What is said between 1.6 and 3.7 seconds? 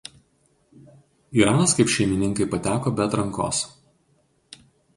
kaip šeimininkai pateko be atrankos.